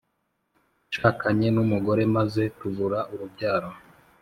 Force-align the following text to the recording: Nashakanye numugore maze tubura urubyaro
Nashakanye 0.87 1.47
numugore 1.51 2.03
maze 2.15 2.43
tubura 2.57 2.99
urubyaro 3.13 3.69